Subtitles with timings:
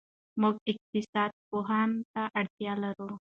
[0.41, 3.09] موږ اقتصاد پوهانو ته اړتیا لرو.